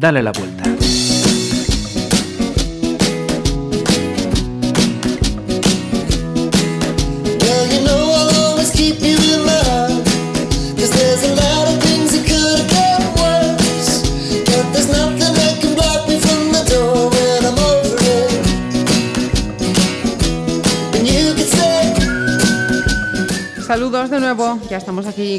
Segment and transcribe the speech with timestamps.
[0.00, 1.09] Dale la vuelta.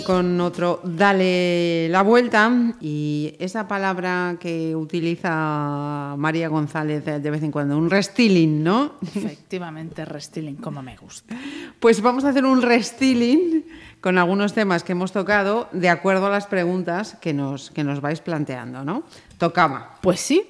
[0.01, 7.43] Aquí con otro Dale la vuelta y esa palabra que utiliza María González de vez
[7.43, 8.95] en cuando, un restyling, ¿no?
[9.15, 11.35] Efectivamente, restyling, como me gusta.
[11.79, 13.65] Pues vamos a hacer un restyling
[13.99, 18.01] con algunos temas que hemos tocado de acuerdo a las preguntas que nos, que nos
[18.01, 19.03] vais planteando, ¿no?
[19.37, 19.97] Tocaba.
[20.01, 20.43] Pues sí,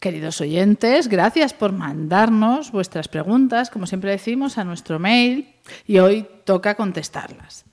[0.00, 5.54] Queridos oyentes, gracias por mandarnos vuestras preguntas, como siempre decimos, a nuestro mail
[5.86, 7.66] y hoy toca contestarlas.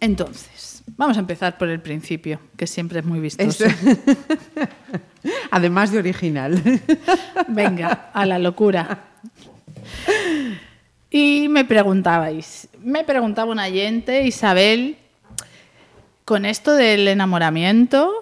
[0.00, 3.64] Entonces, vamos a empezar por el principio, que siempre es muy vistoso.
[5.50, 6.62] Además de original.
[7.48, 9.04] Venga, a la locura.
[11.10, 14.98] Y me preguntabais, me preguntaba un oyente, Isabel,
[16.24, 18.12] con esto del enamoramiento,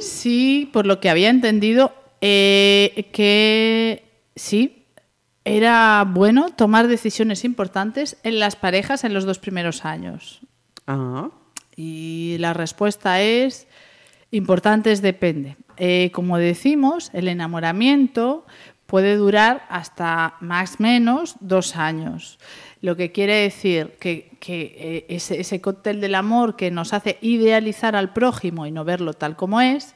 [0.00, 4.04] si por lo que había entendido eh, que
[4.36, 4.86] sí,
[5.44, 10.40] era bueno tomar decisiones importantes en las parejas en los dos primeros años.
[11.76, 13.66] Y la respuesta es,
[14.30, 15.56] importantes depende.
[15.76, 18.44] Eh, como decimos, el enamoramiento
[18.86, 22.38] puede durar hasta más o menos dos años.
[22.80, 28.12] Lo que quiere decir que, eh, ese cóctel del amor que nos hace idealizar al
[28.12, 29.94] prójimo y no verlo tal como es,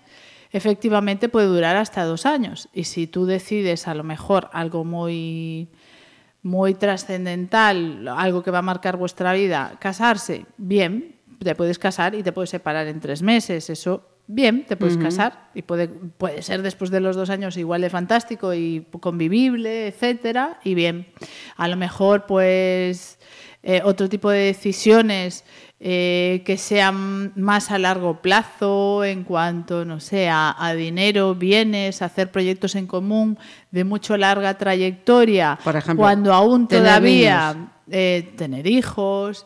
[0.53, 2.69] efectivamente puede durar hasta dos años.
[2.75, 5.69] Y si tú decides a lo mejor algo muy,
[6.43, 12.23] muy trascendental, algo que va a marcar vuestra vida, casarse, bien, te puedes casar y
[12.23, 13.71] te puedes separar en tres meses.
[13.71, 17.81] Eso, bien, te puedes casar y puede, puede ser después de los dos años igual
[17.81, 21.07] de fantástico y convivible, etcétera, y bien.
[21.57, 23.19] A lo mejor, pues,
[23.63, 25.45] eh, otro tipo de decisiones
[25.85, 32.31] eh, que sean más a largo plazo en cuanto, no sé, a, dinero, bienes, hacer
[32.31, 33.37] proyectos en común
[33.73, 39.45] de mucho larga trayectoria, Por ejemplo, cuando aún todavía eh, tener hijos,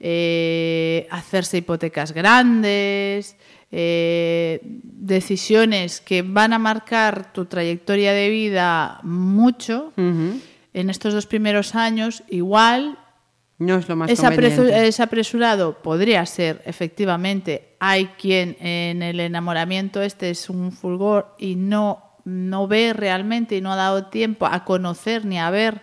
[0.00, 3.36] eh, hacerse hipotecas grandes,
[4.80, 9.92] decisiones que van a marcar tu trayectoria de vida mucho.
[9.96, 12.96] En estos dos primeros años, igual
[13.58, 17.76] no es lo más es, apresurado, podría ser, efectivamente.
[17.78, 23.60] Hay quien en el enamoramiento este es un fulgor y no, no ve realmente y
[23.60, 25.82] no ha dado tiempo a conocer ni a ver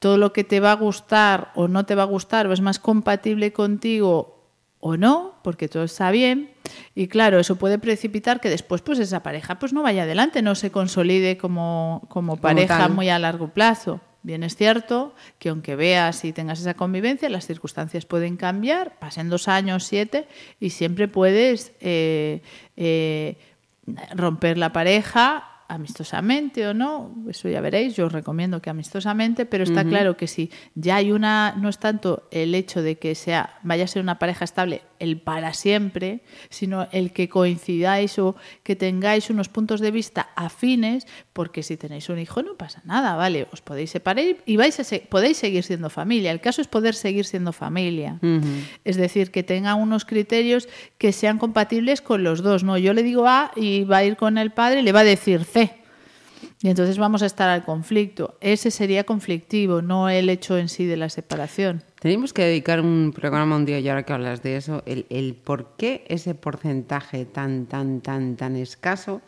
[0.00, 2.60] todo lo que te va a gustar o no te va a gustar o es
[2.60, 4.38] más compatible contigo
[4.80, 6.50] o no, porque todo está bien.
[6.94, 10.54] Y claro, eso puede precipitar que después pues esa pareja pues no vaya adelante, no
[10.54, 14.00] se consolide como, como pareja muy a largo plazo.
[14.22, 19.30] Bien es cierto que aunque veas y tengas esa convivencia, las circunstancias pueden cambiar, pasen
[19.30, 20.26] dos años, siete,
[20.60, 22.42] y siempre puedes eh,
[22.76, 23.36] eh,
[24.14, 29.64] romper la pareja amistosamente o no, eso ya veréis, yo os recomiendo que amistosamente, pero
[29.64, 33.58] está claro que si ya hay una, no es tanto el hecho de que sea,
[33.62, 38.76] vaya a ser una pareja estable el para siempre, sino el que coincidáis o que
[38.76, 43.46] tengáis unos puntos de vista afines, porque si tenéis un hijo no pasa nada, ¿vale?
[43.52, 46.32] Os podéis separar y vais a podéis seguir siendo familia.
[46.32, 48.18] El caso es poder seguir siendo familia.
[48.84, 50.68] Es decir, que tenga unos criterios
[50.98, 52.78] que sean compatibles con los dos, ¿no?
[52.78, 55.04] Yo le digo A y va a ir con el padre y le va a
[55.04, 55.57] decir C
[56.60, 58.36] y entonces vamos a estar al conflicto.
[58.40, 61.82] Ese sería conflictivo, no el hecho en sí de la separación.
[62.00, 65.76] Tenemos que dedicar un programa un día, y ahora que hablas de eso, el, por
[65.76, 69.20] qué ese porcentaje tan, tan, tan, tan escaso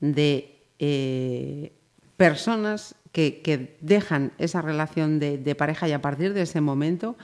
[0.00, 1.72] de eh,
[2.16, 7.16] personas que, dejan esa relación de, pareja y a partir de ese momento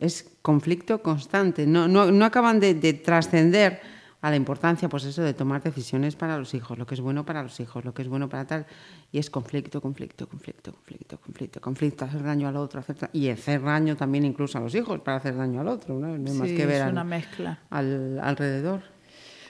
[0.00, 1.66] es conflicto constante.
[1.66, 3.80] No, no, no acaban de trascender
[4.20, 7.24] a la importancia, pues eso, de tomar decisiones para los hijos, lo que es bueno
[7.24, 8.66] para los hijos, lo que es bueno para tal.
[9.12, 13.62] Y es conflicto, conflicto, conflicto, conflicto, conflicto, conflicto, hacer daño al otro, hacer, y hacer
[13.62, 16.14] daño también incluso a los hijos para hacer daño al otro, ¿no?
[16.14, 17.60] hay más que ver es una mezcla.
[17.70, 18.95] al alrededor.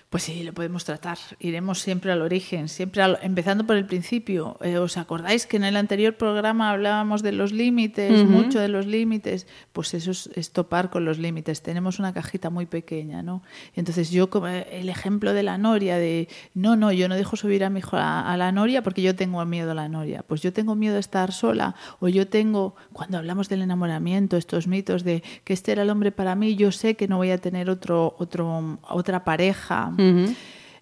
[0.08, 1.18] Pues sí, lo podemos tratar.
[1.40, 4.56] Iremos siempre al origen, siempre empezando por el principio.
[4.62, 8.86] Eh, ¿Os acordáis que en el anterior programa hablábamos de los límites, mucho de los
[8.86, 9.48] límites?
[9.72, 11.60] Pues eso es, topar con los límites.
[11.60, 13.42] Tenemos una cajita muy pequeña, ¿no?
[13.74, 17.64] Entonces yo, como el ejemplo de la noria, de no, no, yo no dejo subir
[17.64, 20.22] a mi hijo a, a la noria porque yo tengo miedo a la noria.
[20.22, 21.74] Pues yo tengo miedo a estar sola.
[21.98, 26.12] O yo tengo, cuando hablamos del enamoramiento, estos mitos de que este era el hombre
[26.12, 29.95] para mí, yo sé que no voy a tener otro, otro, otra pareja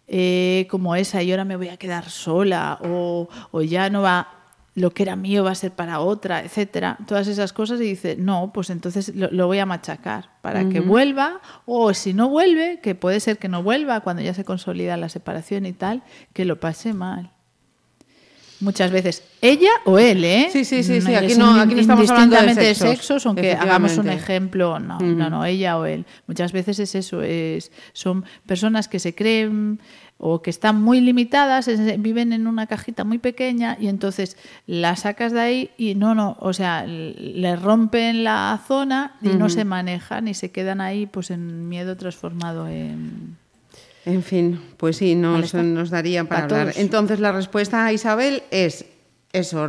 [0.07, 4.45] eh, como esa y ahora me voy a quedar sola o, o ya no va
[4.75, 8.17] lo que era mío va a ser para otra, etcétera, todas esas cosas y dice,
[8.19, 12.95] no, pues entonces lo, voy a machacar para que vuelva, o si no vuelve, que
[12.95, 16.03] puede ser que no vuelva cuando ya se consolida la separación y tal,
[16.33, 17.31] que lo pase mal.
[18.61, 20.49] Muchas veces ella o él, ¿eh?
[20.53, 21.15] Sí, sí, sí, sí.
[21.15, 25.45] Aquí, no, aquí no estamos hablando de sexos, aunque hagamos un ejemplo, no, no, no,
[25.45, 26.07] ella o él.
[26.27, 29.81] Muchas veces es eso, es, son personas que se creen
[30.19, 31.69] o que están muy limitadas,
[31.99, 34.37] viven en una cajita muy pequeña y entonces
[34.67, 39.51] la sacas de ahí y no, no, o sea, le rompen la zona y no
[39.51, 43.37] se manejan y se quedan ahí pues en miedo transformado en...
[44.07, 46.73] En fin, pues sí, nos, nos daría para, hablar.
[46.77, 48.85] Entonces la respuesta a Isabel es
[49.33, 49.69] eso,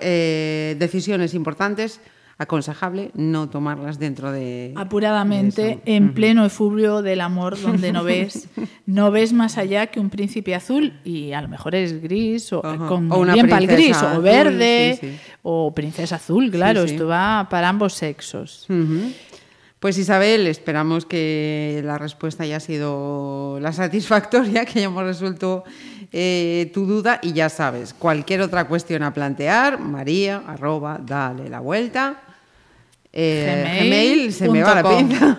[0.00, 2.00] eh, decisiones importantes
[2.38, 8.48] aconsejable no tomarlas dentro de apuradamente en pleno efubrio del amor donde no ves
[8.86, 12.62] no ves más allá que un príncipe azul y a lo mejor es gris o
[12.62, 17.94] con una bien para gris o verde o princesa azul claro esto va para ambos
[17.94, 18.66] sexos
[19.82, 25.64] Pues Isabel, esperamos que la respuesta haya sido la satisfactoria, que hayamos resuelto
[26.12, 31.58] eh, tu duda y ya sabes, cualquier otra cuestión a plantear, María, arroba, dale la
[31.58, 32.22] vuelta.
[33.12, 34.82] Eh, Gmail, se me va la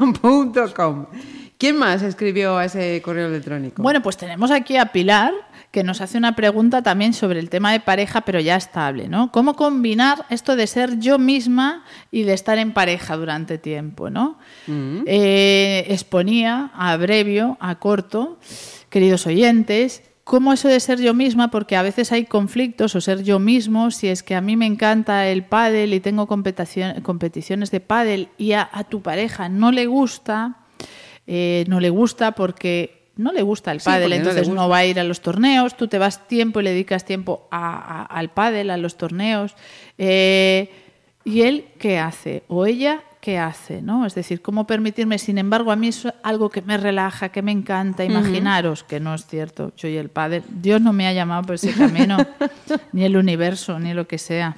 [1.63, 3.81] ¿Quién más escribió a ese correo electrónico?
[3.81, 5.31] Bueno, pues tenemos aquí a Pilar,
[5.71, 9.31] que nos hace una pregunta también sobre el tema de pareja, pero ya estable, ¿no?
[9.31, 14.38] ¿Cómo combinar esto de ser yo misma y de estar en pareja durante tiempo, ¿no?
[14.68, 15.04] Mm.
[15.06, 18.39] Eh, exponía a brevio, a corto,
[18.89, 23.24] queridos oyentes, cómo eso de ser yo misma, porque a veces hay conflictos o ser
[23.24, 27.80] yo mismo, si es que a mí me encanta el pádel y tengo competiciones de
[27.80, 30.57] pádel y a, tu pareja no le gusta,
[31.27, 34.99] eh, no le gusta porque no le gusta el pádel, entonces no, va a ir
[34.99, 38.97] a los torneos, tú te vas tiempo y le dedicas tiempo al pádel, a los
[38.97, 39.55] torneos,
[39.97, 40.71] eh,
[41.23, 44.05] y él qué hace, o ella qué hace, ¿no?
[44.05, 47.53] Es decir, cómo permitirme, sin embargo, a mí es algo que me relaja, que me
[47.53, 51.43] encanta, imaginaros que no es cierto, yo y el Padre, Dios no me ha llamado
[51.43, 52.17] por ese camino,
[52.91, 54.57] ni el universo, ni lo que sea.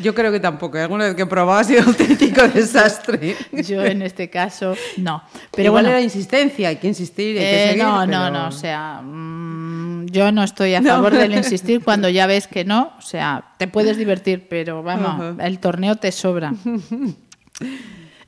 [0.00, 0.78] Yo creo que tampoco.
[0.78, 3.36] Alguna vez que he probado ha sido un auténtico desastre.
[3.52, 5.22] Yo en este caso no.
[5.52, 8.48] Pero Igual era insistencia, hay que insistir, hay que eh, seguir, No, no, no.
[8.48, 12.92] O sea, mm, yo no estoy a favor del insistir cuando ya ves que no.
[12.98, 16.52] O sea, te puedes divertir, pero vamos, el torneo te sobra.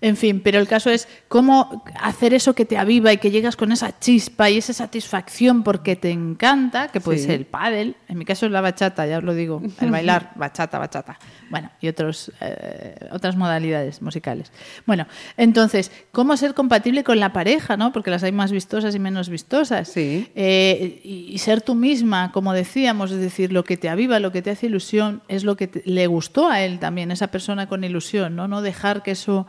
[0.00, 3.56] En fin, pero el caso es cómo hacer eso que te aviva y que llegas
[3.56, 8.18] con esa chispa y esa satisfacción porque te encanta, que puede ser el pádel, en
[8.18, 11.18] mi caso es la bachata, ya os lo digo, el bailar, bachata, bachata.
[11.50, 14.52] Bueno, y otros, eh, otras modalidades musicales.
[14.86, 15.06] Bueno,
[15.36, 17.92] entonces, ¿cómo ser compatible con la pareja, no?
[17.92, 19.88] Porque las hay más vistosas y menos vistosas.
[19.88, 20.30] Sí.
[20.34, 24.42] Eh, y, ser tú misma, como decíamos, es decir, lo que te aviva, lo que
[24.42, 28.36] te hace ilusión, es lo que le gustó a él también, esa persona con ilusión,
[28.36, 28.46] ¿no?
[28.46, 29.46] No dejar que eso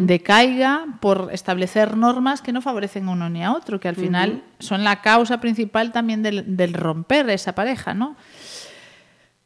[0.00, 4.42] decaiga por establecer normas que no favorecen a uno ni a otro, que al final
[4.58, 8.16] son la causa principal también del, romper esa pareja, ¿no?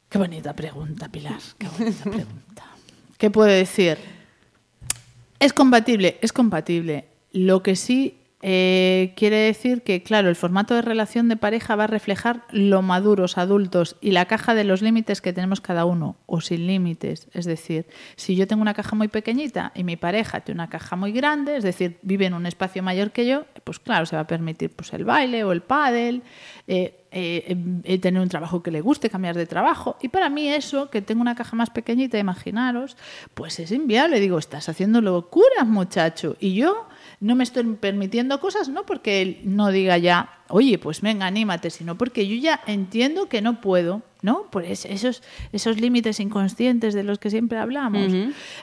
[0.08, 2.64] Qué bonita pregunta, Pilar, qué bonita pregunta.
[3.18, 3.98] ¿Qué puede decir?
[5.38, 7.08] Es compatible, es compatible.
[7.32, 8.18] Lo que sí
[8.48, 12.80] eh, quiere decir que, claro, el formato de relación de pareja va a reflejar lo
[12.80, 17.26] maduros, adultos y la caja de los límites que tenemos cada uno, o sin límites.
[17.32, 20.94] Es decir, si yo tengo una caja muy pequeñita y mi pareja tiene una caja
[20.94, 24.22] muy grande, es decir, vive en un espacio mayor que yo, pues claro, se va
[24.22, 26.22] a permitir pues, el baile o el pádel,
[26.68, 29.96] eh, eh, tener un trabajo que le guste, cambiar de trabajo.
[30.00, 32.96] Y para mí eso, que tengo una caja más pequeñita, imaginaros,
[33.34, 34.20] pues es inviable.
[34.20, 36.36] Digo, estás haciendo locuras, muchacho.
[36.38, 36.86] Y yo
[37.20, 41.70] no me estoy permitiendo cosas, no porque él no diga ya, oye, pues venga, anímate,
[41.70, 44.50] sino porque yo ya entiendo que no puedo, ¿no?
[44.50, 48.12] Por esos, esos límites inconscientes de los que siempre hablamos.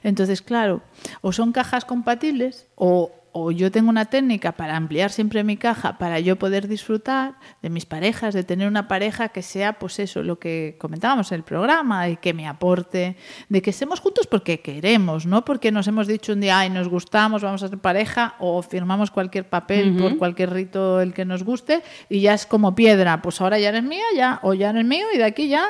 [0.04, 0.82] Entonces, claro,
[1.22, 5.98] o son cajas compatibles o, o yo tengo una técnica para ampliar siempre mi caja,
[5.98, 10.22] para yo poder disfrutar de mis parejas, de tener una pareja que sea, pues eso,
[10.22, 13.18] lo que comentábamos en el programa, y que me aporte,
[13.50, 16.88] de que estemos juntos porque queremos, no porque nos hemos dicho un día, ay, nos
[16.88, 21.44] gustamos, vamos a ser pareja, o firmamos cualquier papel por cualquier rito el que nos
[21.44, 24.86] guste, y ya es como piedra, pues ahora ya eres mía, ya, o ya eres
[24.86, 25.66] mío, y de aquí ya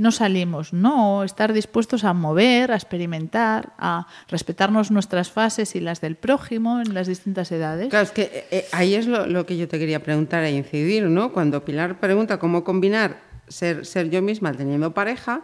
[0.00, 0.72] no salimos.
[0.72, 6.80] No, estar dispuestos a mover, a experimentar, a respetarnos nuestras fases y las del prójimo
[6.80, 7.90] en las distintas edades.
[7.90, 11.04] Claro, es que eh, eh, ahí es lo, que yo te quería preguntar e incidir,
[11.04, 11.34] ¿no?
[11.34, 15.42] Cuando Pilar pregunta cómo combinar ser, ser yo misma teniendo pareja,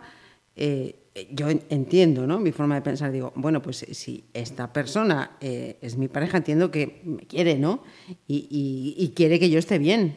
[0.57, 2.41] eh, yo entiendo, ¿no?
[2.41, 7.03] Mi forma de pensar, digo, bueno, pues si esta persona es mi pareja, entiendo que
[7.05, 7.83] me quiere, ¿no?
[8.27, 10.17] Y, quiere que yo esté bien.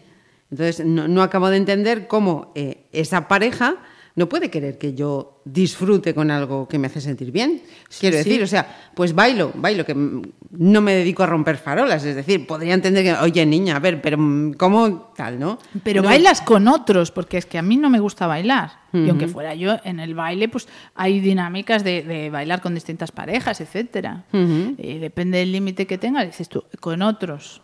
[0.50, 2.54] Entonces, no, no acabo de entender cómo
[2.92, 3.78] esa pareja
[4.20, 7.62] no puede querer que yo disfrute con algo que me hace sentir bien.
[8.00, 8.24] Quiero sí.
[8.26, 12.04] decir, o sea, pues bailo, bailo, que no me dedico a romper farolas.
[12.04, 15.58] Es decir, podría entender que, oye, niña, a ver, pero mm, ¿cómo tal, no?
[15.84, 18.72] Pero No- bailas con otros, porque es que a mí no me gusta bailar.
[18.92, 23.12] Y aunque fuera yo en el baile, pues hay dinámicas de, de bailar con distintas
[23.14, 24.26] parejas, etcétera.
[24.34, 27.62] Y depende del límite que tengas, dices tú, con otros,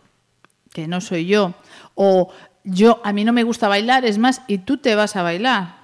[0.72, 1.52] que no soy yo.
[1.96, 2.32] O
[2.66, 5.76] yo, a mí no me gusta bailar, es más, y tú te vas a bailar.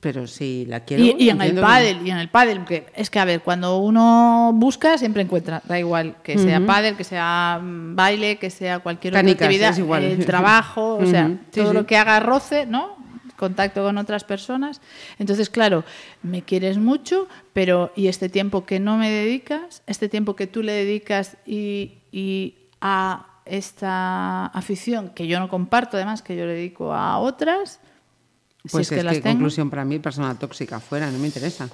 [0.00, 1.04] Pero si la quiero.
[1.04, 3.42] Y, y en el que- pádel, y en el pádel, que es que a ver,
[3.42, 8.48] cuando uno busca siempre encuentra, da igual que sea pádel, que sea mm, baile, que
[8.48, 10.02] sea cualquier Canicas, otra actividad, es igual.
[10.04, 11.74] el trabajo, o sea, sí, todo sí.
[11.74, 12.96] lo que haga roce, ¿no?
[13.36, 14.80] Contacto con otras personas.
[15.18, 15.84] Entonces, claro,
[16.22, 19.82] me quieres mucho, pero ¿y este tiempo que no me dedicas?
[19.86, 25.96] Este tiempo que tú le dedicas y, y a esta afición que yo no comparto,
[25.96, 27.80] además, que yo le dedico a otras.
[28.64, 29.34] si Pues es que las que tengo.
[29.34, 31.68] conclusión para mí, persona tóxica fuera, no me interesa.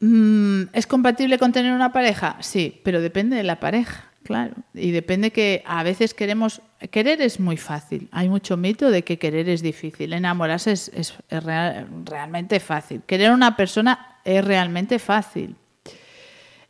[0.00, 2.36] Mm, ¿Es compatible con tener una pareja?
[2.40, 4.54] Sí, pero depende de la pareja, claro.
[4.74, 6.60] Y depende que a veces queremos...
[6.92, 8.08] Querer es muy fácil.
[8.12, 10.12] Hay mucho mito de que querer es difícil.
[10.12, 13.02] Enamorarse es, es- es real- realmente fácil.
[13.04, 15.56] Querer a una persona es realmente fácil.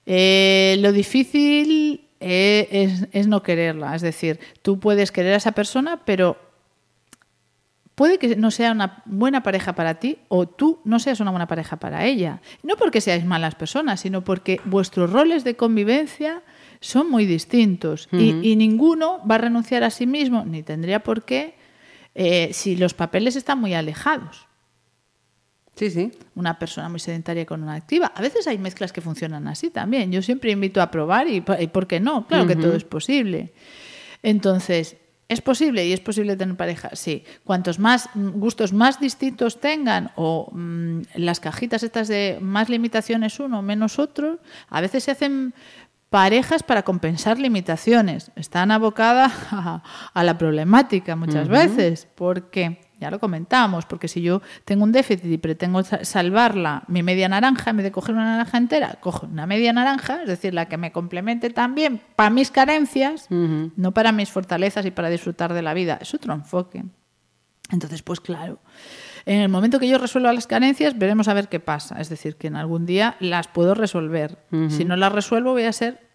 [0.06, 3.94] Eh, lo difícil eh, es, es no quererla.
[3.94, 6.36] Es decir, tú puedes querer a esa persona, pero
[7.94, 11.48] puede que no sea una buena pareja para ti o tú no seas una buena
[11.48, 12.40] pareja para ella.
[12.62, 16.42] No porque seáis malas personas, sino porque vuestros roles de convivencia
[16.80, 21.24] son muy distintos y, y ninguno va a renunciar a sí mismo, ni tendría por
[21.24, 21.56] qué,
[22.14, 24.47] eh, si los papeles están muy alejados.
[25.78, 26.10] Sí, sí.
[26.34, 28.12] Una persona muy sedentaria con una activa.
[28.14, 30.10] A veces hay mezclas que funcionan así también.
[30.10, 32.26] Yo siempre invito a probar y, y ¿por qué no?
[32.26, 33.52] Claro que todo es posible.
[34.22, 34.96] Entonces,
[35.28, 36.90] ¿es posible y es posible tener pareja?
[36.94, 37.22] Sí.
[37.44, 43.38] Cuantos más mm, gustos más distintos tengan o mm, las cajitas estas de más limitaciones
[43.38, 45.54] uno, menos otro, a veces se hacen
[46.10, 48.32] parejas para compensar limitaciones.
[48.34, 49.82] Están abocadas a,
[50.12, 55.24] a la problemática muchas veces, porque, ya lo comentamos, porque si yo tengo un déficit
[55.26, 59.26] y pretendo sa- salvarla, mi media naranja, en vez de coger una naranja entera, cojo
[59.30, 63.26] una media naranja, es decir, la que me complemente también para mis carencias,
[63.76, 65.98] no para mis fortalezas y para disfrutar de la vida.
[66.00, 66.84] Es otro enfoque.
[67.70, 68.58] Entonces, pues claro,
[69.26, 72.00] en el momento que yo resuelva las carencias, veremos a ver qué pasa.
[72.00, 74.38] Es decir, que en algún día las puedo resolver.
[74.70, 76.08] Si no las resuelvo, voy a ser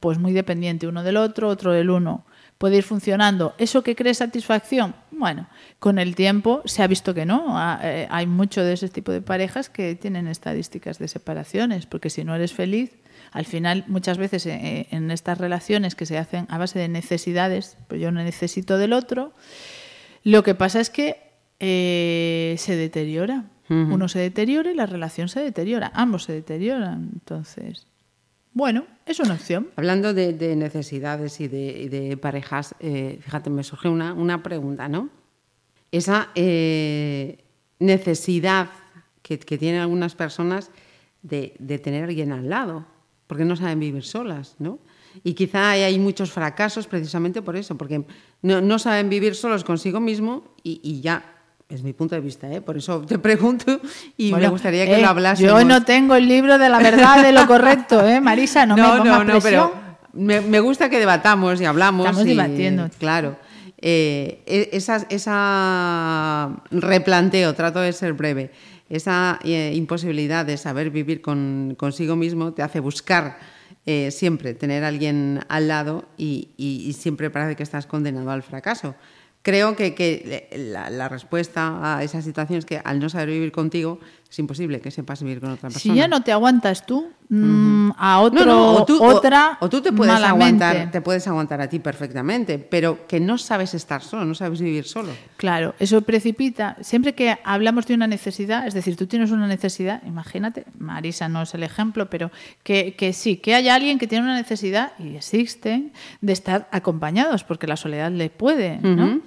[0.00, 2.26] pues muy dependiente uno del otro, otro del uno.
[2.58, 3.54] Puede ir funcionando.
[3.56, 4.94] ¿Eso que cree satisfacción?
[5.18, 5.48] Bueno,
[5.80, 7.56] con el tiempo se ha visto que no.
[7.82, 12.22] Eh, Hay mucho de ese tipo de parejas que tienen estadísticas de separaciones, porque si
[12.22, 12.92] no eres feliz,
[13.32, 17.76] al final muchas veces eh, en estas relaciones que se hacen a base de necesidades,
[17.88, 19.32] pues yo no necesito del otro,
[20.22, 21.16] lo que pasa es que
[21.58, 23.44] eh, se deteriora.
[23.70, 25.92] Uno se deteriora y la relación se deteriora.
[25.94, 27.10] Ambos se deterioran.
[27.12, 27.86] Entonces,
[28.58, 29.68] bueno, es una opción.
[29.76, 35.10] Hablando de, de necesidades y de, parejas, eh, fíjate, me surge una, una pregunta, ¿no?
[35.92, 37.38] Esa eh,
[37.78, 38.68] necesidad
[39.22, 40.72] que, que tienen algunas personas
[41.22, 42.84] de, de tener a alguien al lado,
[43.28, 44.80] porque no saben vivir solas, ¿no?
[45.22, 48.06] Y quizá hay, muchos fracasos precisamente por eso, porque
[48.42, 51.37] no, no saben vivir solos consigo mismo y ya,
[51.68, 52.60] es mi punto de vista, ¿eh?
[52.62, 53.80] por eso te pregunto
[54.16, 55.52] y me gustaría que eh, lo hablásemos.
[55.60, 58.64] Yo no tengo el libro de la verdad de lo correcto, ¿eh, Marisa?
[58.64, 59.42] No, me pongas no, presión.
[59.42, 59.72] pero
[60.14, 62.06] me, me gusta que debatamos y hablamos.
[62.06, 62.88] Estamos y- debatiendo.
[62.98, 63.36] Claro.
[63.80, 68.50] Eh, e- esa, esa replanteo, trato de ser breve,
[68.88, 73.38] esa eh, imposibilidad de saber vivir con, consigo mismo te hace buscar
[73.86, 78.30] eh, siempre tener a alguien al lado y, y- y siempre parece que estás condenado
[78.30, 78.94] al fracaso.
[79.42, 83.52] Creo que, que la, la respuesta a esa situación es que al no saber vivir
[83.52, 85.80] contigo es imposible que sepas vivir con otra persona.
[85.94, 89.56] Si ya no te aguantas tú, mm, a otro, No, no, o tú, o- otra,
[89.60, 90.64] o, tú te puedes malamente.
[90.64, 94.60] aguantar, te puedes aguantar a ti perfectamente, pero que no sabes estar solo, no sabes
[94.60, 95.12] vivir solo.
[95.38, 96.76] Claro, eso precipita.
[96.82, 101.40] Siempre que hablamos de una necesidad, es decir, tú tienes una necesidad, imagínate, Marisa no
[101.42, 102.30] es el ejemplo, pero
[102.62, 107.44] que, que sí, que haya alguien que tiene una necesidad, y existen, de estar acompañados,
[107.44, 109.20] porque la soledad le puede, ¿no?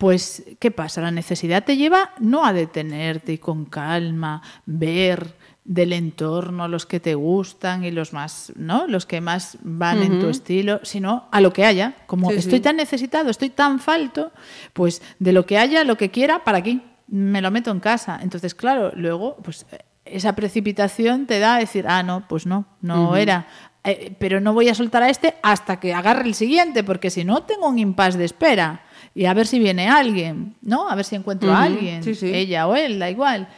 [0.00, 1.02] Pues, ¿qué pasa?
[1.02, 7.00] La necesidad te lleva no a detenerte y con calma, ver del entorno los que
[7.00, 8.86] te gustan y los más, ¿no?
[8.86, 11.96] Los que más van en tu estilo, sino a lo que haya.
[12.06, 12.38] Como Sí, sí.
[12.40, 14.32] estoy tan necesitado, estoy tan falto,
[14.72, 16.80] pues de lo que haya, lo que quiera, para aquí.
[17.06, 18.20] Me lo meto en casa.
[18.22, 19.66] Entonces, claro, luego, pues
[20.06, 23.46] esa precipitación te da a decir, ah, no, pues no, no era.
[23.84, 27.22] Eh, pero no voy a soltar a este hasta que agarre el siguiente, porque si
[27.22, 28.82] no, tengo un impasse de espera.
[29.14, 30.88] Y a ver si viene alguien, ¿no?
[30.88, 32.32] A ver si encuentro a alguien, sí, sí.
[32.32, 33.48] ella o él, da igual.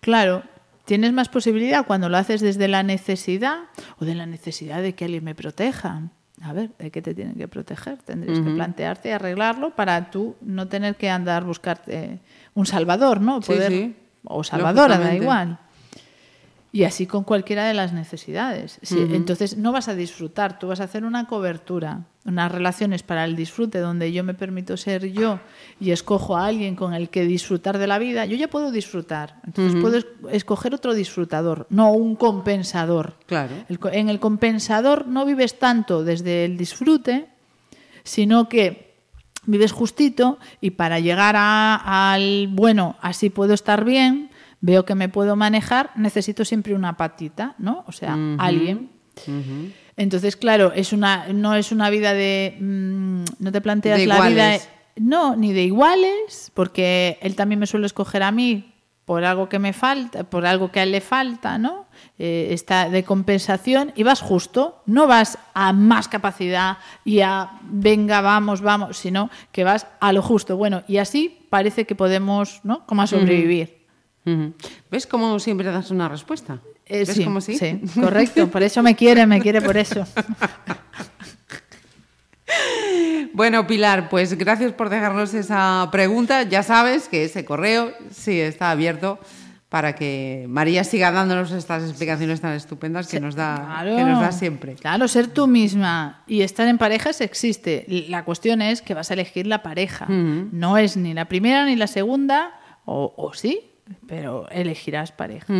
[0.00, 0.42] Claro,
[0.84, 3.58] tienes más posibilidad cuando lo haces desde la necesidad
[3.98, 6.02] o de la necesidad de que alguien me proteja.
[6.40, 7.98] A ver, ¿de qué te tienen que proteger?
[7.98, 12.20] Tendrías que plantearte y arreglarlo para tú no tener que andar buscarte
[12.54, 13.42] un salvador, ¿no?
[13.42, 13.96] Sí, sí.
[14.24, 15.58] O salvadora, da igual.
[16.70, 18.78] Y así con cualquiera de las necesidades.
[18.82, 23.24] Sí, Entonces no vas a disfrutar, tú vas a hacer una cobertura, unas relaciones para
[23.24, 25.40] el disfrute donde yo me permito ser yo
[25.80, 28.26] y escojo a alguien con el que disfrutar de la vida.
[28.26, 33.14] Yo ya puedo disfrutar, entonces puedo es- escoger otro disfrutador, no un compensador.
[33.24, 33.54] Claro.
[33.70, 37.28] El en el compensador no vives tanto desde el disfrute,
[38.04, 38.88] sino que
[39.46, 44.27] vives justito y para llegar a- al bueno, así puedo estar bien,
[44.60, 47.84] veo que me puedo manejar, necesito siempre una patita, ¿no?
[47.86, 48.90] O sea, alguien.
[49.96, 52.56] Entonces, claro, es una, no es una vida de.
[52.60, 54.58] mm, no te planteas De la vida.
[54.96, 58.74] No, ni de iguales, porque él también me suele escoger a mí
[59.04, 61.86] por algo que me falta, por algo que a él le falta, ¿no?
[62.18, 68.20] Eh, está de compensación y vas justo, no vas a más capacidad y a venga,
[68.20, 70.56] vamos, vamos, sino que vas a lo justo.
[70.56, 72.84] Bueno, y así parece que podemos, ¿no?
[72.86, 73.77] Como a sobrevivir.
[74.90, 76.58] ¿Ves cómo siempre das una respuesta?
[76.86, 77.58] Eh, ¿Ves sí, cómo sí?
[77.58, 78.48] sí, correcto.
[78.48, 80.04] Por eso me quiere, me quiere por eso.
[83.34, 86.42] Bueno, Pilar, pues gracias por dejarnos esa pregunta.
[86.44, 89.18] Ya sabes que ese correo sí está abierto
[89.68, 93.96] para que María siga dándonos estas explicaciones tan estupendas que nos da, Claro.
[93.96, 94.74] que nos da siempre.
[94.74, 97.84] Claro, ser tú misma y estar en parejas existe.
[98.08, 100.06] La cuestión es que vas a elegir la pareja.
[100.08, 103.70] No es ni la primera ni la segunda, o, o sí,
[104.06, 105.52] pero elegirás pareja.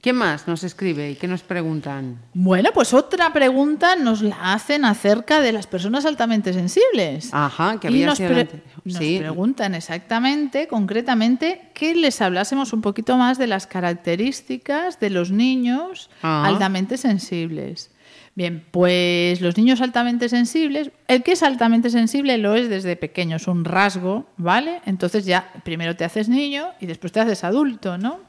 [0.00, 2.18] ¿Quién más nos escribe y qué nos preguntan?
[2.32, 7.30] Bueno, pues otra pregunta nos la hacen acerca de las personas altamente sensibles.
[7.34, 8.60] Ajá, que Y había nos, sido pre- antes.
[8.84, 9.16] nos Sí.
[9.18, 16.10] preguntan exactamente, concretamente, que les hablásemos un poquito más de las características de los niños
[16.22, 16.44] Ah.
[16.46, 17.90] altamente sensibles.
[18.36, 23.34] Bien, pues los niños altamente sensibles, el que es altamente sensible lo es desde pequeño,
[23.34, 24.80] es un rasgo, ¿vale?
[24.86, 28.20] Entonces ya primero te haces niño y después te haces adulto, ¿no?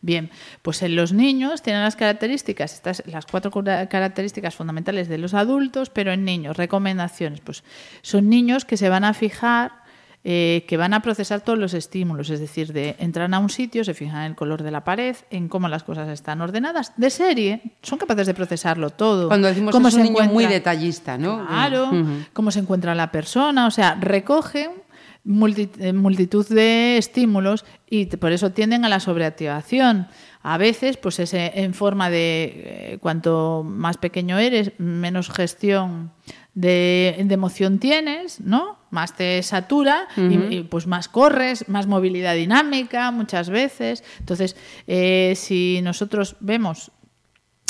[0.00, 0.30] Bien,
[0.62, 5.90] pues en los niños tienen las características, estas, las cuatro características fundamentales de los adultos,
[5.90, 7.64] pero en niños, recomendaciones, pues
[8.02, 9.72] son niños que se van a fijar,
[10.28, 13.84] eh, que van a procesar todos los estímulos, es decir, de entran a un sitio,
[13.84, 17.10] se fijan en el color de la pared, en cómo las cosas están ordenadas, de
[17.10, 19.28] serie, son capaces de procesarlo todo.
[19.28, 21.46] Cuando decimos Cómo es un se niño muy detallista, ¿no?
[21.46, 21.92] Claro,
[22.32, 24.72] cómo se encuentra la persona, o sea, recogen
[25.26, 30.08] multitud de estímulos y por eso tienden a la sobreactivación.
[30.42, 32.44] A veces, pues es eh, en forma de
[32.94, 36.12] eh, cuanto más pequeño eres, menos gestión
[36.54, 38.78] de, de emoción tienes, ¿no?
[38.90, 44.04] Más te satura y- y, pues más corres, más movilidad dinámica muchas veces.
[44.20, 46.92] Entonces, eh, si nosotros vemos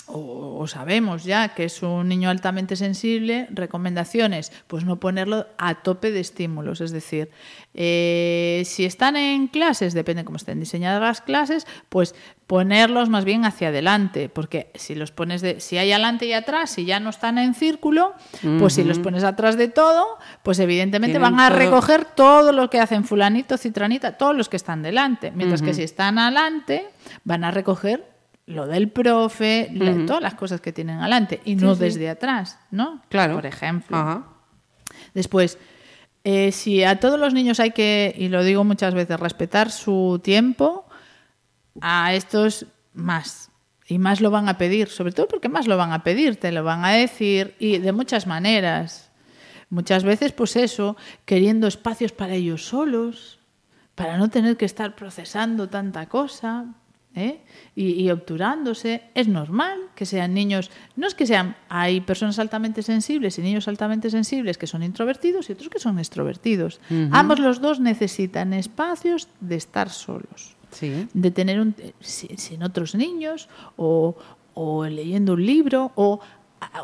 [0.08, 5.76] o, o sabemos ya que es un niño altamente sensible, recomendaciones, pues no ponerlo a
[5.82, 6.80] tope de estímulos.
[6.80, 7.30] Es decir,
[7.74, 12.14] eh, si están en clases, depende cómo estén diseñadas las clases, pues
[12.46, 16.70] ponerlos más bien hacia adelante, porque si los pones de, si hay adelante y atrás,
[16.70, 18.14] si ya no están en círculo,
[18.60, 20.06] pues si los pones atrás de todo,
[20.44, 24.48] pues evidentemente Tienen van a todo- recoger todo lo que hacen fulanito, citranita, todos los
[24.48, 26.86] que están delante, mientras que si están adelante,
[27.24, 28.04] van a recoger
[28.46, 29.70] lo del profe,
[30.06, 31.80] todas las cosas que tienen adelante y no sí.
[31.80, 33.02] desde atrás, ¿no?
[33.08, 33.34] Claro.
[33.34, 33.96] Por ejemplo.
[33.96, 34.24] Ajá.
[35.14, 35.58] Después,
[36.22, 40.20] eh, si a todos los niños hay que, y lo digo muchas veces, respetar su
[40.22, 40.86] tiempo,
[41.80, 43.50] a estos más.
[43.88, 46.50] Y más lo van a pedir, sobre todo porque más lo van a pedir, te
[46.50, 49.10] lo van a decir y de muchas maneras.
[49.70, 53.38] Muchas veces, pues eso, queriendo espacios para ellos solos,
[53.94, 56.74] para no tener que estar procesando tanta cosa
[57.16, 57.40] ¿eh?
[57.74, 59.02] y, y obturándose.
[59.14, 63.66] Es normal que sean niños, no es que sean, hay personas altamente sensibles y niños
[63.66, 66.80] altamente sensibles que son introvertidos y otros que son extrovertidos.
[67.10, 71.08] Ambos los dos necesitan espacios de estar solos Sí.
[71.14, 74.14] de tener un, si- sin otros niños o,
[74.52, 76.20] o leyendo un libro o,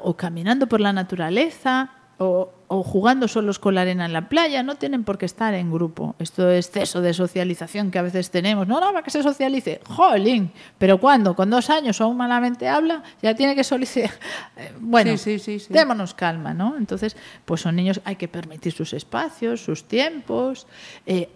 [0.03, 4.63] o caminando por la naturaleza o, o jugando solos con la arena en la playa,
[4.63, 6.15] no tienen por qué estar en grupo.
[6.19, 8.67] Esto es exceso de socialización que a veces tenemos.
[8.67, 9.83] No, no, para que se socialice.
[9.87, 10.51] ¡Jolín!
[10.79, 11.37] ¿Pero cuándo?
[11.37, 13.03] ¿Con dos años aún malamente habla?
[13.21, 14.11] Ya tiene que solicitar.
[14.81, 15.73] Bueno, Sí, sí, sí, sí.
[15.73, 16.79] démonos calma, ¿no?
[16.79, 20.67] Entonces, pues son niños, hay que permitir sus espacios, sus tiempos.
[21.05, 21.29] Eh,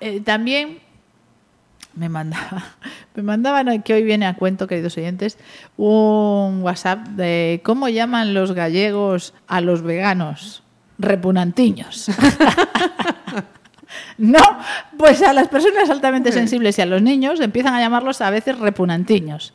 [0.00, 0.78] eh, también
[1.94, 2.64] me mandaba,
[3.14, 5.38] me mandaban que hoy viene a cuento, queridos oyentes,
[5.76, 10.62] un WhatsApp de cómo llaman los gallegos a los veganos.
[10.98, 12.08] repunantiños.
[14.18, 14.40] no,
[14.98, 18.58] pues a las personas altamente sensibles y a los niños empiezan a llamarlos a veces
[18.58, 19.52] repunantiños.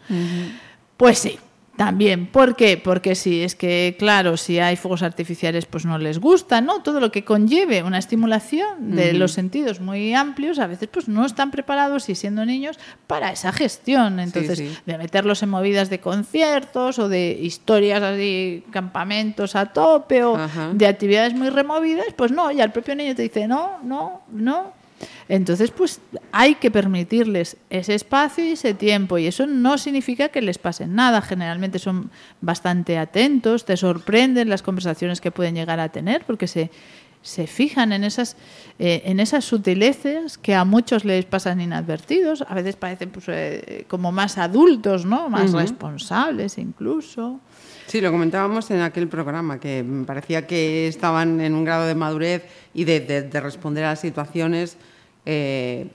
[0.97, 1.39] Pues sí,
[1.77, 2.75] también, ¿por qué?
[2.75, 6.81] Porque si es que, claro, si hay fuegos artificiales, pues no les gusta, ¿no?
[6.81, 11.23] Todo lo que conlleve una estimulación de los sentidos muy amplios, a veces pues no
[11.23, 14.19] están preparados y siendo niños para esa gestión.
[14.19, 20.35] Entonces, de meterlos en movidas de conciertos o de historias así, campamentos a tope o
[20.73, 24.73] de actividades muy removidas, pues no, ya el propio niño te dice, no, no, no,
[25.29, 25.99] entonces, pues
[26.31, 29.17] hay que permitirles ese espacio y ese tiempo.
[29.17, 31.21] Y eso no significa que les pase nada.
[31.21, 32.11] Generalmente son
[32.41, 36.71] bastante atentos, te sorprenden las conversaciones que pueden llegar a tener, porque se,
[37.21, 38.37] se fijan en esas,
[38.79, 42.43] eh, en esas sutilezas que a muchos les pasan inadvertidos.
[42.47, 45.29] A veces parecen pues, eh, como más adultos, ¿no?
[45.29, 47.41] Más responsables incluso.
[47.87, 51.95] Sí, lo comentábamos en aquel programa, que me parecía que estaban en un grado de
[51.95, 54.77] madurez y de, responder a las situaciones
[55.29, 55.87] eh,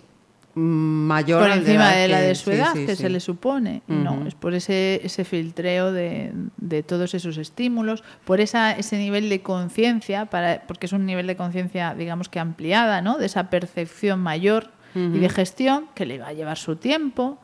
[0.54, 3.82] mayor por encima de, la, de su edad que se le supone.
[3.86, 9.30] No es por ese ese filtreo de, de todos esos estímulos por esa, ese nivel
[9.30, 13.48] de conciencia para porque es un nivel de conciencia digamos que ampliada no de esa
[13.48, 17.38] percepción mayor y de gestión que le va a llevar su tiempo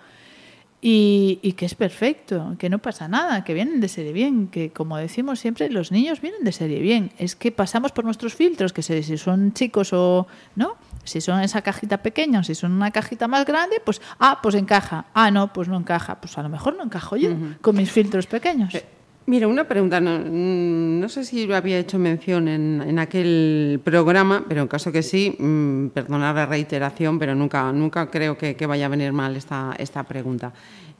[0.81, 4.97] y, que es perfecto, que no pasa nada, que vienen de serie bien, que como
[4.97, 7.11] decimos siempre, los niños vienen de serie bien.
[7.19, 10.77] Es que pasamos por nuestros filtros, que si son chicos o no,
[11.09, 14.55] si son esa cajita pequeña o si son una cajita más grande, pues, ah, pues
[14.55, 15.07] encaja.
[15.15, 16.21] Ah, no, pues no encaja.
[16.21, 18.75] Pues a lo mejor no encajo yo con mis filtros pequeños.
[18.75, 18.85] Eh,
[19.27, 24.63] mira, una pregunta, no, no, sé si había hecho mención en, en, aquel programa, pero
[24.63, 28.87] en caso que sí, mmm, perdonar la reiteración, pero nunca, nunca creo que, que vaya
[28.87, 30.53] a venir mal esta, esta pregunta.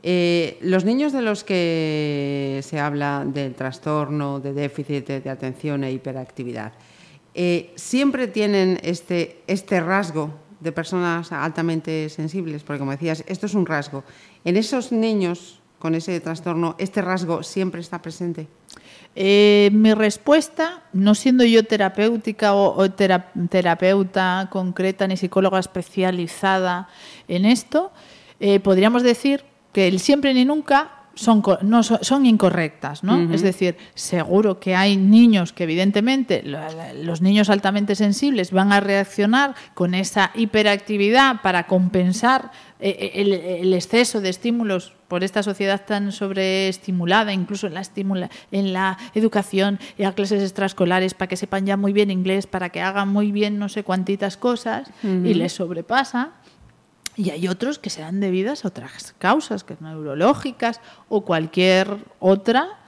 [0.03, 5.91] Eh, los niños de los que se habla del trastorno, de déficit de atención e
[5.91, 6.73] hiperactividad,
[7.41, 13.55] eh, siempre tienen este, este rasgo de personas altamente sensibles, porque como decías, esto es
[13.55, 14.03] un rasgo.
[14.45, 18.49] En esos niños con ese trastorno, ¿este rasgo siempre está presente?
[19.15, 26.89] Eh, mi respuesta, no siendo yo terapéutica o, terapeuta concreta ni psicóloga especializada
[27.29, 27.93] en esto,
[28.41, 33.33] eh, podríamos decir que el siempre ni nunca son, no, son incorrectas, ¿no?
[33.33, 36.45] Es decir, seguro que hay niños que evidentemente
[37.03, 43.33] los niños altamente sensibles van a reaccionar con esa hiperactividad para compensar eh, eh, el,
[43.33, 48.97] el, exceso de estímulos por esta sociedad tan sobreestimulada, incluso en la, estimula, en la
[49.15, 53.09] educación y a clases extraescolares para que sepan ya muy bien inglés, para que hagan
[53.09, 56.35] muy bien no sé cuántitas cosas y les sobrepasa.
[57.19, 62.79] Y hay otros que serán debidas a otras causas, que neurológicas o cualquier otra,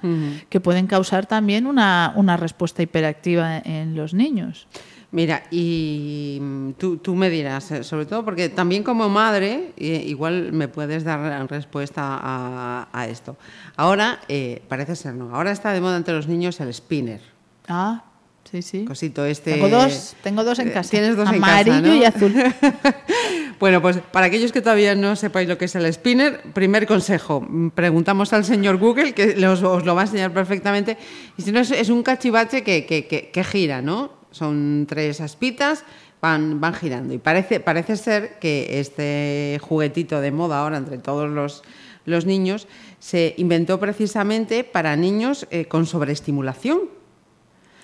[0.49, 4.69] que pueden causar también una, una, respuesta hiperactiva en los niños.
[5.11, 10.53] Mira, y mm, tú, tú, me dirás, eh, sobre todo porque también como madre, igual
[10.53, 13.37] me puedes dar respuesta a, a esto.
[13.75, 17.21] Ahora, eh, parece ser no, ahora está de moda entre los niños el spinner.
[17.67, 18.05] Ah,
[18.51, 18.85] Sí, sí.
[18.85, 19.53] Cosito este.
[19.53, 20.91] Tengo dos, tengo dos en eh, casa.
[20.91, 22.35] Tienes dos Amarillo en casa, y azul.
[23.61, 27.47] bueno, pues para aquellos que todavía no sepáis lo que es el spinner, primer consejo,
[27.75, 30.97] preguntamos al señor Google, que os, lo va a enseñar perfectamente.
[31.37, 34.11] Y si no, es, un cachivache que, que, que, gira, ¿no?
[34.33, 35.85] Son tres aspitas,
[36.21, 37.15] van, van girando.
[37.15, 41.63] Y parece, parece ser que este juguetito de moda ahora entre todos los,
[42.05, 42.67] los niños
[42.99, 47.00] se inventó precisamente para niños eh, con sobreestimulación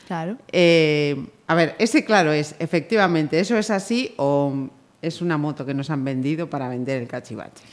[0.06, 0.36] Claro.
[0.52, 4.68] Eh, a ver, ese claro es, efectivamente, ¿eso es así o
[5.02, 7.64] es una moto que nos han vendido para vender el cachivache?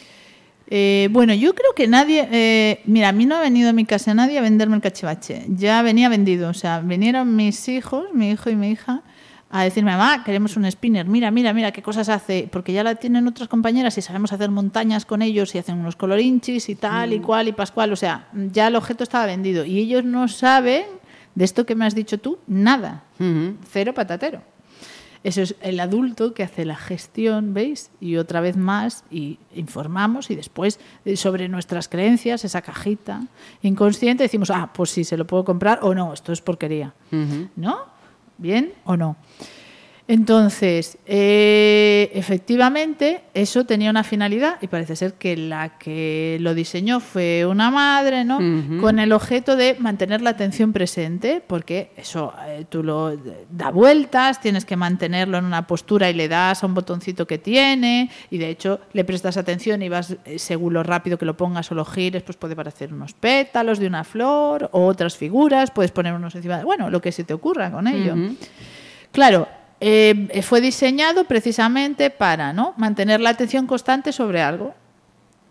[0.67, 3.85] Eh, bueno, yo creo que nadie, eh, mira, a mí no ha venido a mi
[3.85, 8.31] casa nadie a venderme el cachivache, ya venía vendido, o sea, vinieron mis hijos, mi
[8.31, 9.03] hijo y mi hija,
[9.51, 12.95] a decirme, mamá, queremos un spinner, mira, mira, mira qué cosas hace, porque ya la
[12.95, 17.13] tienen otras compañeras y sabemos hacer montañas con ellos y hacen unos colorinchis y tal
[17.13, 17.21] y mm.
[17.21, 20.85] cual y pascual, o sea, ya el objeto estaba vendido y ellos no saben
[21.35, 23.03] de esto que me has dicho tú, nada.
[23.71, 24.41] Cero patatero.
[25.23, 27.91] Eso es el adulto que hace la gestión, ¿veis?
[28.01, 33.21] Y otra vez más, y informamos y después eh, sobre nuestras creencias, esa cajita
[33.61, 36.93] inconsciente, decimos, ah, pues sí, se lo puedo comprar o no, esto es porquería.
[37.55, 37.77] ¿No?
[38.37, 39.15] ¿Bien o no?
[40.05, 46.99] Entonces, eh, efectivamente, eso tenía una finalidad y parece ser que la que lo diseñó
[46.99, 48.37] fue una madre, ¿no?
[48.81, 53.17] Con el objeto de mantener la atención presente, porque eso eh, tú lo
[53.49, 57.37] da vueltas, tienes que mantenerlo en una postura y le das a un botoncito que
[57.37, 61.37] tiene y de hecho le prestas atención y vas eh, según lo rápido que lo
[61.37, 65.71] pongas o lo gires, pues puede parecer unos pétalos de una flor o otras figuras,
[65.71, 68.15] puedes poner unos encima, de, bueno, lo que se te ocurra con ello.
[69.13, 69.47] Claro,
[69.85, 72.73] eh, fue diseñado precisamente para ¿no?
[72.77, 74.73] mantener la atención constante sobre algo.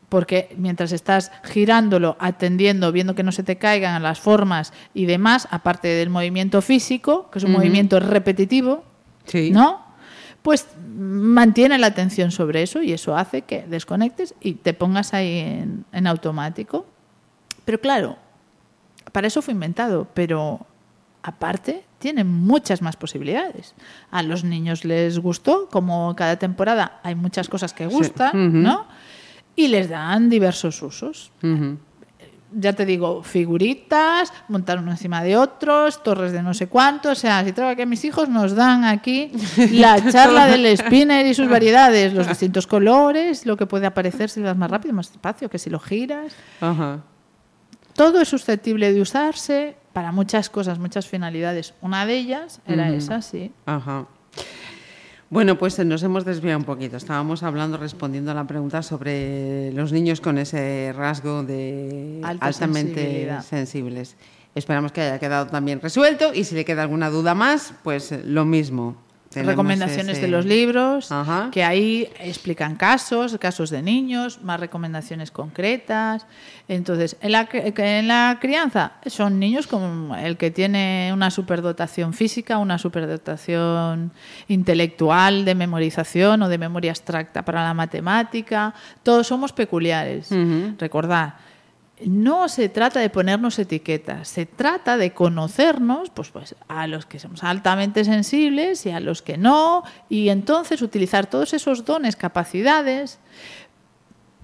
[0.08, 5.48] Porque mientras estás girándolo, atendiendo, viendo que no se te caigan las formas y demás,
[5.50, 8.84] aparte del movimiento físico, que es un movimiento repetitivo,
[9.50, 9.86] ¿no?
[10.42, 10.66] Pues
[10.96, 15.84] mantiene la atención sobre eso y eso hace que desconectes y te pongas ahí en,
[15.92, 16.84] en automático.
[17.64, 18.18] Pero claro,
[19.12, 20.66] para eso fue inventado, pero
[21.22, 23.74] aparte tiene muchas más posibilidades.
[24.10, 28.86] A los niños les gustó, como cada temporada hay muchas cosas que gustan, ¿no?
[29.54, 31.30] Y les dan diversos usos.
[32.54, 37.10] Ya te digo, figuritas, montar uno encima de otros, torres de no sé cuánto.
[37.10, 39.30] O sea, si traigo que mis hijos nos dan aquí
[39.70, 44.42] la charla del spinner y sus variedades, los distintos colores, lo que puede aparecer si
[44.42, 46.34] vas más rápido, más despacio, que si lo giras.
[47.94, 51.74] Todo es susceptible de usarse, para muchas cosas, muchas finalidades.
[51.80, 53.52] Una de ellas era esa, sí.
[53.66, 54.06] Ajá.
[55.30, 56.98] Bueno, pues nos hemos desviado un poquito.
[56.98, 64.16] Estábamos hablando, respondiendo a la pregunta sobre los niños con ese rasgo de altamente sensibles.
[64.54, 68.44] Esperamos que haya quedado también resuelto y si le queda alguna duda más, pues lo
[68.44, 68.96] mismo
[69.34, 71.08] recomendaciones de los libros,
[71.50, 76.26] que ahí explican casos, casos de niños, más recomendaciones concretas.
[76.68, 82.58] Entonces, en la, en la crianza son niños como el que tiene una superdotación física,
[82.58, 84.12] una superdotación
[84.48, 88.74] intelectual de memorización o de memoria abstracta para la matemática.
[89.02, 90.30] Todos somos peculiares.
[90.78, 91.34] Recordad
[92.06, 97.18] no se trata de ponernos etiquetas, se trata de conocernos pues, pues, a los que
[97.18, 103.18] somos altamente sensibles y a los que no, y entonces utilizar todos esos dones, capacidades,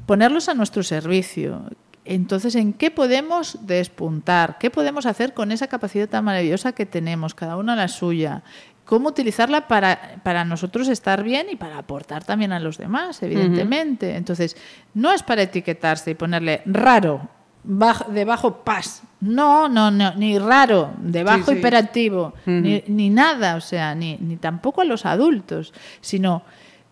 [0.07, 1.65] ponerlos a nuestro servicio.
[2.05, 4.57] Entonces, ¿en qué podemos despuntar?
[4.59, 8.43] ¿Qué podemos hacer con esa capacidad tan maravillosa que tenemos, cada una la suya?
[8.87, 14.17] ¿Cómo utilizarla para, para nosotros estar bien y para aportar también a los demás, evidentemente?
[14.17, 14.57] Entonces,
[14.95, 17.29] no es para etiquetarse y ponerle raro
[17.69, 19.03] de bajo paz.
[19.21, 24.81] No, no, no, ni raro, de bajo hiperactivo, ni, nada, o sea, ni, ni tampoco
[24.81, 26.43] a los adultos, sino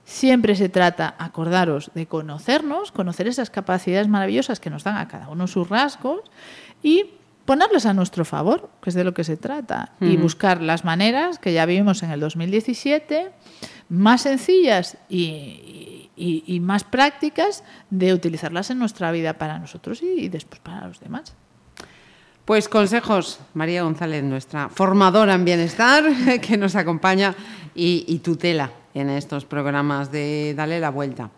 [0.05, 5.29] siempre se trata, acordaros, de conocernos, conocer esas capacidades maravillosas que nos dan a cada
[5.29, 6.21] uno sus rasgos
[6.83, 7.07] y
[7.47, 11.39] ponerlas a nuestro favor, que es de lo que se trata, y buscar las maneras
[11.39, 13.31] que ya vivimos en el 2017,
[13.89, 15.96] más sencillas y, y,
[16.61, 21.35] más prácticas de utilizarlas en nuestra vida para nosotros y, después para los demás.
[22.46, 26.05] Pues consejos, María González, nuestra formadora en bienestar,
[26.40, 27.35] que nos acompaña
[27.74, 31.31] y, tutela en estos programas de Dale la Vuelta.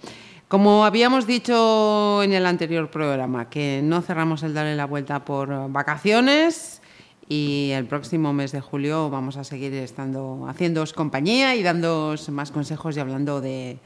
[0.48, 5.72] Como habíamos dicho en el anterior programa, que no cerramos el Dale la Vuelta por
[5.72, 6.82] vacaciones
[7.26, 12.50] y el próximo mes de julio vamos a seguir estando haciéndoos compañía y dándoos más
[12.50, 13.78] consejos y hablando de,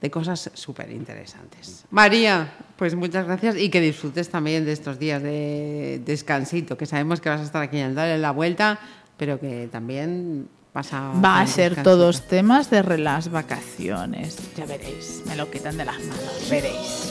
[0.00, 1.84] de cosas súper interesantes.
[1.90, 7.20] María, pues muchas gracias y que disfrutes también de estos días de descansito, que sabemos
[7.20, 8.80] que vas a estar aquí en darle la vuelta,
[9.16, 11.12] pero que también vas a...
[11.22, 15.98] Va a ser todos temas de las vacaciones, ya veréis, me lo quitan de las
[15.98, 17.10] manos, veréis.